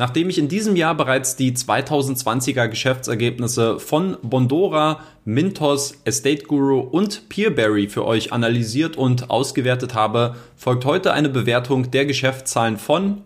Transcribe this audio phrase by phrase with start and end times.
[0.00, 7.28] Nachdem ich in diesem Jahr bereits die 2020er Geschäftsergebnisse von Bondora, Mintos, Estate Guru und
[7.28, 13.20] Peerberry für euch analysiert und ausgewertet habe, folgt heute eine Bewertung der Geschäftszahlen von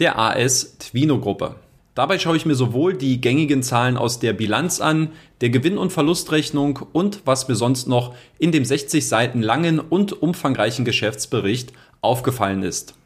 [0.00, 1.54] der AS Twino Gruppe.
[1.94, 5.94] Dabei schaue ich mir sowohl die gängigen Zahlen aus der Bilanz an, der Gewinn- und
[5.94, 11.72] Verlustrechnung und was mir sonst noch in dem 60 Seiten langen und umfangreichen Geschäftsbericht
[12.02, 12.97] aufgefallen ist.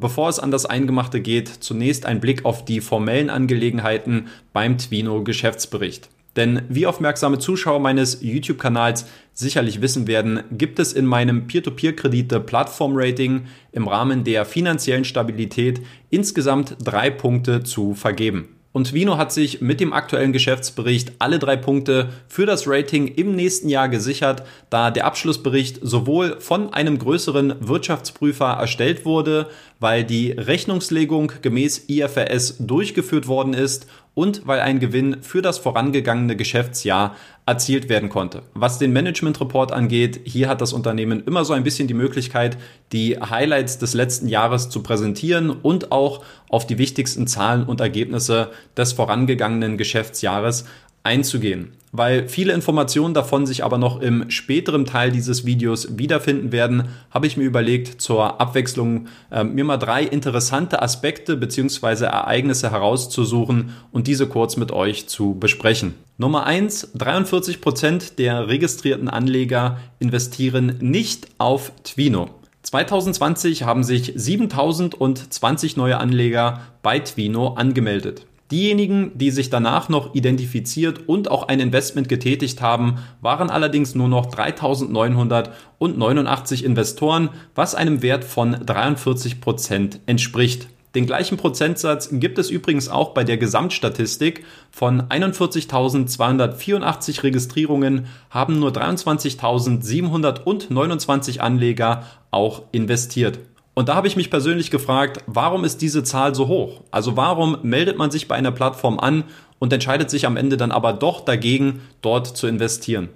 [0.00, 5.24] Bevor es an das Eingemachte geht, zunächst ein Blick auf die formellen Angelegenheiten beim Twino
[5.24, 6.08] Geschäftsbericht.
[6.36, 13.88] Denn wie aufmerksame Zuschauer meines YouTube-Kanals sicherlich wissen werden, gibt es in meinem Peer-to-Peer-Kredite-Plattform-Rating im
[13.88, 18.57] Rahmen der finanziellen Stabilität insgesamt drei Punkte zu vergeben.
[18.72, 23.34] Und Vino hat sich mit dem aktuellen Geschäftsbericht alle drei Punkte für das Rating im
[23.34, 29.48] nächsten Jahr gesichert, da der Abschlussbericht sowohl von einem größeren Wirtschaftsprüfer erstellt wurde,
[29.80, 33.86] weil die Rechnungslegung gemäß IFRS durchgeführt worden ist
[34.18, 37.14] und weil ein Gewinn für das vorangegangene Geschäftsjahr
[37.46, 38.42] erzielt werden konnte.
[38.52, 42.58] Was den Management Report angeht, hier hat das Unternehmen immer so ein bisschen die Möglichkeit,
[42.90, 48.50] die Highlights des letzten Jahres zu präsentieren und auch auf die wichtigsten Zahlen und Ergebnisse
[48.76, 50.64] des vorangegangenen Geschäftsjahres
[51.08, 51.72] einzugehen.
[51.90, 57.26] Weil viele Informationen davon sich aber noch im späteren Teil dieses Videos wiederfinden werden, habe
[57.26, 62.04] ich mir überlegt, zur Abwechslung äh, mir mal drei interessante Aspekte bzw.
[62.04, 65.94] Ereignisse herauszusuchen und diese kurz mit euch zu besprechen.
[66.18, 72.28] Nummer eins: 43 Prozent der registrierten Anleger investieren nicht auf Twino.
[72.64, 78.26] 2020 haben sich 7020 neue Anleger bei Twino angemeldet.
[78.50, 84.08] Diejenigen, die sich danach noch identifiziert und auch ein Investment getätigt haben, waren allerdings nur
[84.08, 90.68] noch 3.989 Investoren, was einem Wert von 43 Prozent entspricht.
[90.94, 94.46] Den gleichen Prozentsatz gibt es übrigens auch bei der Gesamtstatistik.
[94.70, 103.38] Von 41.284 Registrierungen haben nur 23.729 Anleger auch investiert.
[103.78, 106.82] Und da habe ich mich persönlich gefragt, warum ist diese Zahl so hoch?
[106.90, 109.22] Also warum meldet man sich bei einer Plattform an
[109.60, 113.08] und entscheidet sich am Ende dann aber doch dagegen, dort zu investieren?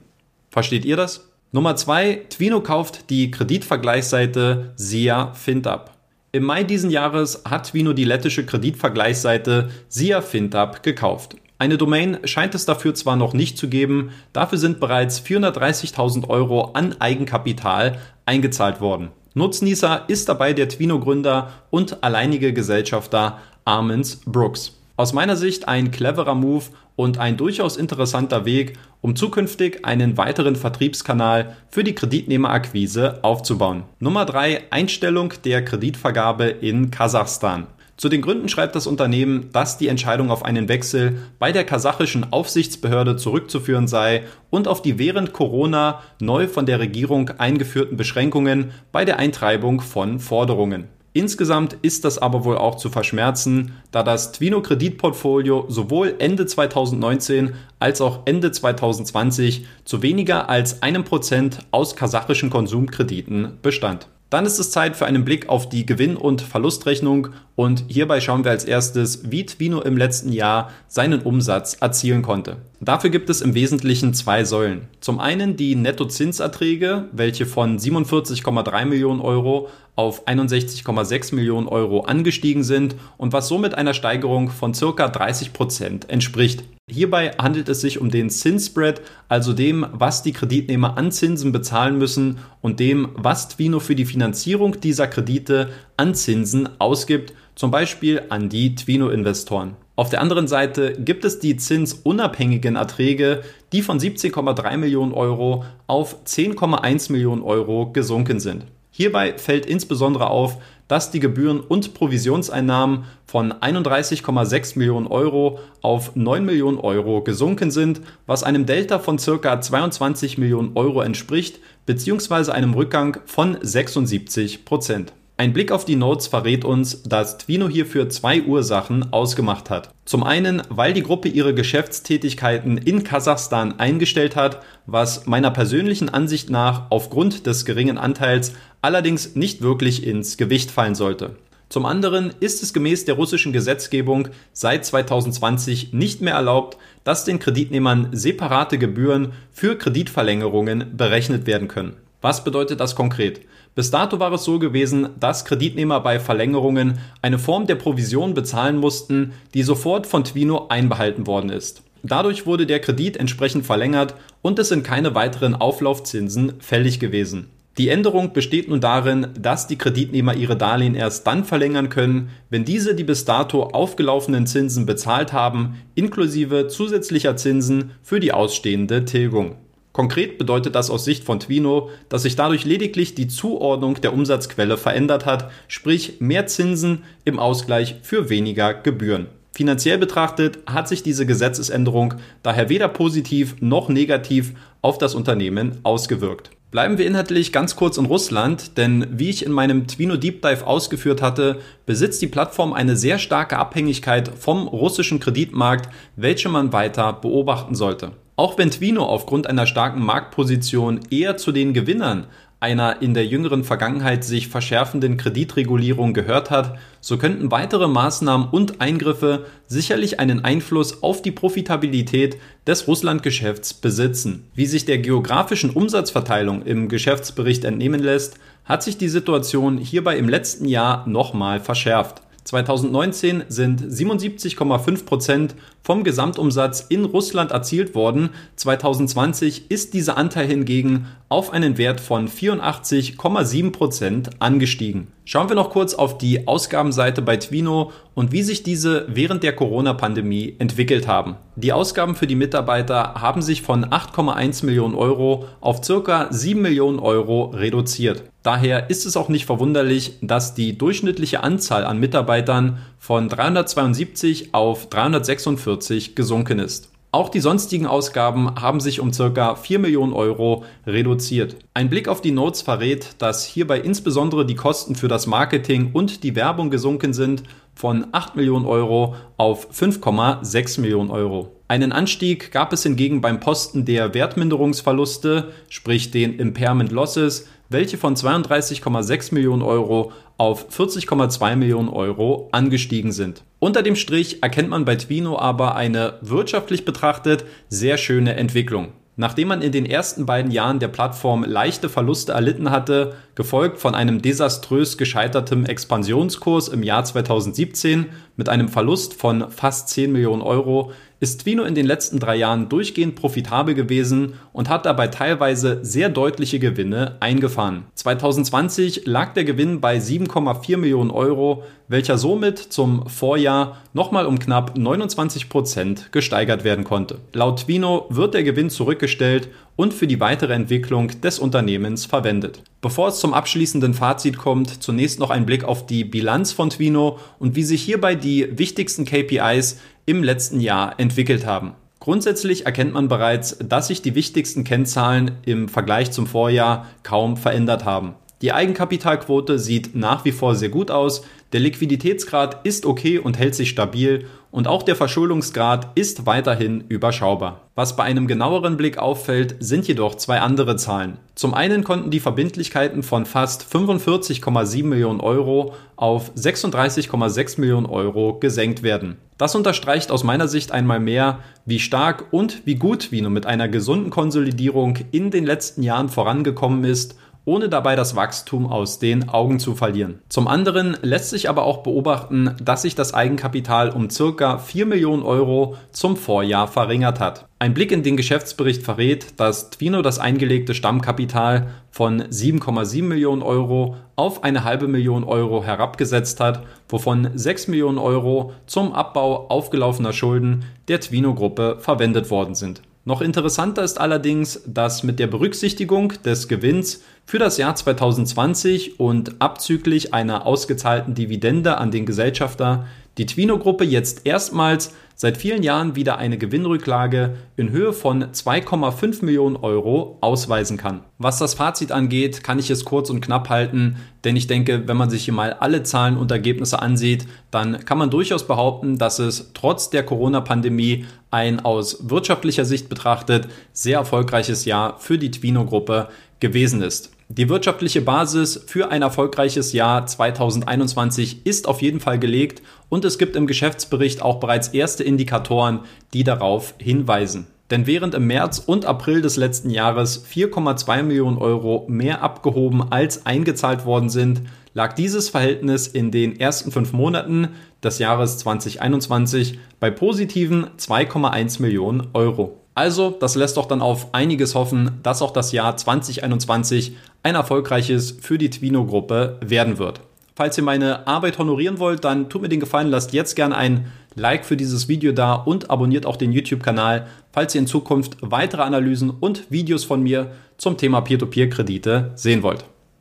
[0.50, 1.33] Versteht ihr das?
[1.50, 5.91] Nummer zwei: Twino kauft die Kreditvergleichsseite SIA FindUp.
[6.31, 11.34] Im Mai diesen Jahres hat Twino die lettische Kreditvergleichsseite SIA FindUp gekauft.
[11.59, 16.71] Eine Domain scheint es dafür zwar noch nicht zu geben, dafür sind bereits 430.000 Euro
[16.75, 19.11] an Eigenkapital eingezahlt worden.
[19.34, 24.78] Nutznießer ist dabei der Twino-Gründer und alleinige Gesellschafter Armins Brooks.
[24.97, 26.65] Aus meiner Sicht ein cleverer Move
[26.97, 33.84] und ein durchaus interessanter Weg, um zukünftig einen weiteren Vertriebskanal für die Kreditnehmerakquise aufzubauen.
[34.00, 37.66] Nummer drei: Einstellung der Kreditvergabe in Kasachstan.
[38.03, 42.33] Zu den Gründen schreibt das Unternehmen, dass die Entscheidung auf einen Wechsel bei der kasachischen
[42.33, 49.05] Aufsichtsbehörde zurückzuführen sei und auf die während Corona neu von der Regierung eingeführten Beschränkungen bei
[49.05, 50.89] der Eintreibung von Forderungen.
[51.12, 57.53] Insgesamt ist das aber wohl auch zu verschmerzen, da das Twino Kreditportfolio sowohl Ende 2019
[57.79, 64.09] als auch Ende 2020 zu weniger als einem Prozent aus kasachischen Konsumkrediten bestand.
[64.32, 68.44] Dann ist es Zeit für einen Blick auf die Gewinn- und Verlustrechnung und hierbei schauen
[68.44, 72.56] wir als erstes, wie Twino im letzten Jahr seinen Umsatz erzielen konnte.
[72.84, 74.88] Dafür gibt es im Wesentlichen zwei Säulen.
[74.98, 82.97] Zum einen die Nettozinserträge, welche von 47,3 Millionen Euro auf 61,6 Millionen Euro angestiegen sind
[83.19, 86.65] und was somit einer Steigerung von circa 30 Prozent entspricht.
[86.91, 91.99] Hierbei handelt es sich um den Zinsspread, also dem, was die Kreditnehmer an Zinsen bezahlen
[91.99, 98.22] müssen und dem, was Twino für die Finanzierung dieser Kredite an Zinsen ausgibt, zum Beispiel
[98.28, 99.76] an die Twino-Investoren.
[99.95, 103.43] Auf der anderen Seite gibt es die zinsunabhängigen Erträge,
[103.73, 108.65] die von 17,3 Millionen Euro auf 10,1 Millionen Euro gesunken sind.
[108.91, 110.59] Hierbei fällt insbesondere auf,
[110.89, 118.00] dass die Gebühren und Provisionseinnahmen von 31,6 Millionen Euro auf 9 Millionen Euro gesunken sind,
[118.27, 125.12] was einem Delta von circa 22 Millionen Euro entspricht, beziehungsweise einem Rückgang von 76 Prozent.
[125.38, 129.90] Ein Blick auf die Notes verrät uns, dass Twino hierfür zwei Ursachen ausgemacht hat.
[130.05, 136.50] Zum einen, weil die Gruppe ihre Geschäftstätigkeiten in Kasachstan eingestellt hat, was meiner persönlichen Ansicht
[136.50, 138.52] nach aufgrund des geringen Anteils
[138.82, 141.37] allerdings nicht wirklich ins Gewicht fallen sollte.
[141.73, 147.38] Zum anderen ist es gemäß der russischen Gesetzgebung seit 2020 nicht mehr erlaubt, dass den
[147.38, 151.96] Kreditnehmern separate Gebühren für Kreditverlängerungen berechnet werden können.
[152.23, 153.41] Was bedeutet das konkret?
[153.75, 158.77] Bis dato war es so gewesen, dass Kreditnehmer bei Verlängerungen eine Form der Provision bezahlen
[158.77, 161.83] mussten, die sofort von Twino einbehalten worden ist.
[162.05, 167.49] Dadurch wurde der Kredit entsprechend verlängert und es sind keine weiteren Auflaufzinsen fällig gewesen.
[167.79, 172.65] Die Änderung besteht nun darin, dass die Kreditnehmer ihre Darlehen erst dann verlängern können, wenn
[172.65, 179.57] diese die bis dato aufgelaufenen Zinsen bezahlt haben, inklusive zusätzlicher Zinsen für die ausstehende Tilgung.
[179.93, 184.79] Konkret bedeutet das aus Sicht von Twino, dass sich dadurch lediglich die Zuordnung der Umsatzquelle
[184.79, 189.27] verändert hat, sprich mehr Zinsen im Ausgleich für weniger Gebühren.
[189.55, 196.50] Finanziell betrachtet hat sich diese Gesetzesänderung daher weder positiv noch negativ auf das Unternehmen ausgewirkt.
[196.71, 200.67] Bleiben wir inhaltlich ganz kurz in Russland, denn wie ich in meinem Twino Deep Dive
[200.67, 207.12] ausgeführt hatte, besitzt die Plattform eine sehr starke Abhängigkeit vom russischen Kreditmarkt, welche man weiter
[207.12, 208.12] beobachten sollte.
[208.43, 212.27] Auch wenn Twino aufgrund einer starken Marktposition eher zu den Gewinnern
[212.59, 218.81] einer in der jüngeren Vergangenheit sich verschärfenden Kreditregulierung gehört hat, so könnten weitere Maßnahmen und
[218.81, 222.37] Eingriffe sicherlich einen Einfluss auf die Profitabilität
[222.67, 224.50] des Russlandgeschäfts besitzen.
[224.56, 230.29] Wie sich der geografischen Umsatzverteilung im Geschäftsbericht entnehmen lässt, hat sich die Situation hierbei im
[230.29, 232.23] letzten Jahr nochmal verschärft.
[232.45, 238.31] 2019 sind 77,5 Prozent vom Gesamtumsatz in Russland erzielt worden.
[238.56, 245.08] 2020 ist dieser Anteil hingegen auf einen Wert von 84,7 Prozent angestiegen.
[245.25, 249.55] Schauen wir noch kurz auf die Ausgabenseite bei Twino und wie sich diese während der
[249.55, 251.37] Corona-Pandemie entwickelt haben.
[251.55, 256.99] Die Ausgaben für die Mitarbeiter haben sich von 8,1 Millionen Euro auf circa 7 Millionen
[256.99, 258.25] Euro reduziert.
[258.43, 264.88] Daher ist es auch nicht verwunderlich, dass die durchschnittliche Anzahl an Mitarbeitern von 372 auf
[264.88, 265.72] 346
[266.15, 266.93] gesunken ist.
[267.15, 269.55] Auch die sonstigen Ausgaben haben sich um ca.
[269.55, 271.57] 4 Millionen Euro reduziert.
[271.75, 276.25] Ein Blick auf die Notes verrät, dass hierbei insbesondere die Kosten für das Marketing und
[276.25, 277.43] die Werbung gesunken sind
[277.75, 281.51] von 8 Millionen Euro auf 5,6 Millionen Euro.
[281.73, 288.15] Einen Anstieg gab es hingegen beim Posten der Wertminderungsverluste, sprich den Impairment Losses, welche von
[288.15, 293.43] 32,6 Millionen Euro auf 40,2 Millionen Euro angestiegen sind.
[293.59, 298.89] Unter dem Strich erkennt man bei Twino aber eine wirtschaftlich betrachtet sehr schöne Entwicklung.
[299.17, 303.94] Nachdem man in den ersten beiden Jahren der Plattform leichte Verluste erlitten hatte, gefolgt von
[303.94, 308.06] einem desaströs gescheiterten Expansionskurs im Jahr 2017
[308.37, 310.93] mit einem Verlust von fast 10 Millionen Euro,
[311.23, 316.08] ist Twino in den letzten drei Jahren durchgehend profitabel gewesen und hat dabei teilweise sehr
[316.08, 317.84] deutliche Gewinne eingefahren.
[317.94, 324.76] 2020 lag der Gewinn bei 7,4 Millionen Euro, welcher somit zum Vorjahr nochmal um knapp
[324.76, 327.20] 29 Prozent gesteigert werden konnte.
[327.32, 332.63] Laut Twino wird der Gewinn zurückgestellt und für die weitere Entwicklung des Unternehmens verwendet.
[332.81, 337.19] Bevor es zum abschließenden Fazit kommt, zunächst noch ein Blick auf die Bilanz von Twino
[337.39, 341.73] und wie sich hierbei die wichtigsten KPIs im letzten Jahr entwickelt haben.
[342.01, 347.85] Grundsätzlich erkennt man bereits, dass sich die wichtigsten Kennzahlen im Vergleich zum Vorjahr kaum verändert
[347.85, 348.15] haben.
[348.43, 351.23] Die Eigenkapitalquote sieht nach wie vor sehr gut aus,
[351.53, 357.62] der Liquiditätsgrad ist okay und hält sich stabil und auch der Verschuldungsgrad ist weiterhin überschaubar.
[357.75, 361.16] Was bei einem genaueren Blick auffällt, sind jedoch zwei andere Zahlen.
[361.34, 368.82] Zum einen konnten die Verbindlichkeiten von fast 45,7 Millionen Euro auf 36,6 Millionen Euro gesenkt
[368.82, 369.16] werden.
[369.38, 373.68] Das unterstreicht aus meiner Sicht einmal mehr, wie stark und wie gut Vino mit einer
[373.68, 379.58] gesunden Konsolidierung in den letzten Jahren vorangekommen ist ohne dabei das Wachstum aus den Augen
[379.58, 380.20] zu verlieren.
[380.28, 385.22] Zum anderen lässt sich aber auch beobachten, dass sich das Eigenkapital um circa 4 Millionen
[385.22, 387.46] Euro zum Vorjahr verringert hat.
[387.58, 393.96] Ein Blick in den Geschäftsbericht verrät, dass Twino das eingelegte Stammkapital von 7,7 Millionen Euro
[394.16, 400.64] auf eine halbe Million Euro herabgesetzt hat, wovon 6 Millionen Euro zum Abbau aufgelaufener Schulden
[400.88, 402.82] der Twino-Gruppe verwendet worden sind.
[403.04, 409.40] Noch interessanter ist allerdings, dass mit der Berücksichtigung des Gewinns für das Jahr 2020 und
[409.40, 412.87] abzüglich einer ausgezahlten Dividende an den Gesellschafter
[413.19, 419.57] die Twino-Gruppe jetzt erstmals seit vielen Jahren wieder eine Gewinnrücklage in Höhe von 2,5 Millionen
[419.57, 421.02] Euro ausweisen kann.
[421.19, 424.97] Was das Fazit angeht, kann ich es kurz und knapp halten, denn ich denke, wenn
[424.97, 429.19] man sich hier mal alle Zahlen und Ergebnisse ansieht, dann kann man durchaus behaupten, dass
[429.19, 436.09] es trotz der Corona-Pandemie ein aus wirtschaftlicher Sicht betrachtet sehr erfolgreiches Jahr für die Twino-Gruppe
[436.40, 437.12] gewesen ist.
[437.35, 442.61] Die wirtschaftliche Basis für ein erfolgreiches Jahr 2021 ist auf jeden Fall gelegt
[442.91, 445.81] und es gibt im Geschäftsbericht auch bereits erste Indikatoren,
[446.12, 447.47] die darauf hinweisen.
[447.71, 453.25] Denn während im März und April des letzten Jahres 4,2 Millionen Euro mehr abgehoben als
[453.25, 454.43] eingezahlt worden sind,
[454.75, 457.49] lag dieses Verhältnis in den ersten fünf Monaten
[457.83, 462.62] des Jahres 2021 bei positiven 2,1 Millionen Euro.
[462.75, 468.17] Also, das lässt doch dann auf einiges hoffen, dass auch das Jahr 2021 ein erfolgreiches
[468.21, 470.00] für die Twino-Gruppe werden wird.
[470.35, 473.93] Falls ihr meine Arbeit honorieren wollt, dann tut mir den Gefallen, lasst jetzt gerne ein
[474.14, 478.62] Like für dieses Video da und abonniert auch den YouTube-Kanal, falls ihr in Zukunft weitere
[478.62, 482.64] Analysen und Videos von mir zum Thema Peer-to-Peer-Kredite sehen wollt.